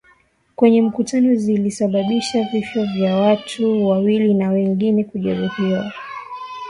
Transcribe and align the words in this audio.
kwenye 0.55 0.81
mkutano 0.81 1.35
zilisababisha 1.35 2.43
vifo 2.43 2.83
vya 2.85 3.15
watu 3.17 3.87
wawili 3.87 4.33
na 4.33 4.49
wengine 4.49 5.03
kujeruhiwa 5.03 5.93